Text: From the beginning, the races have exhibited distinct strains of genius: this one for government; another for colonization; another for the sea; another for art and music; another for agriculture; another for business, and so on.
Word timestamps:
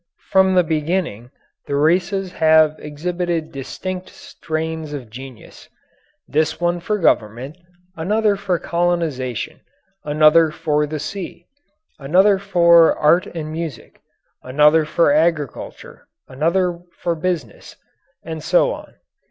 From 0.31 0.55
the 0.55 0.63
beginning, 0.63 1.29
the 1.67 1.75
races 1.75 2.31
have 2.31 2.75
exhibited 2.79 3.51
distinct 3.51 4.09
strains 4.09 4.93
of 4.93 5.11
genius: 5.11 5.69
this 6.27 6.59
one 6.59 6.79
for 6.79 6.97
government; 6.97 7.55
another 7.95 8.35
for 8.35 8.57
colonization; 8.57 9.59
another 10.03 10.49
for 10.49 10.87
the 10.87 10.97
sea; 10.97 11.45
another 11.99 12.39
for 12.39 12.97
art 12.97 13.27
and 13.27 13.51
music; 13.51 14.01
another 14.41 14.85
for 14.85 15.11
agriculture; 15.11 16.07
another 16.27 16.79
for 16.97 17.13
business, 17.13 17.75
and 18.23 18.41
so 18.43 18.71
on. 18.71 18.95